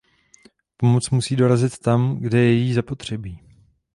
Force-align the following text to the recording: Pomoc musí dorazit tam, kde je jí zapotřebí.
Pomoc 0.77 1.09
musí 1.11 1.35
dorazit 1.35 1.77
tam, 1.79 2.19
kde 2.19 2.37
je 2.39 2.51
jí 2.51 2.73
zapotřebí. 2.73 3.39